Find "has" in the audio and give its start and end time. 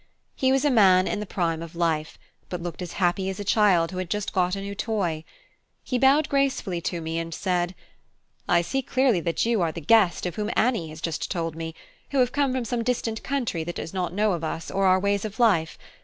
3.99-4.07, 10.89-11.01